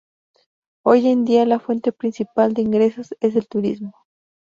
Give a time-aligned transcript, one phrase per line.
[0.83, 3.93] Hoy en día la fuente principal de ingresos es el turismo.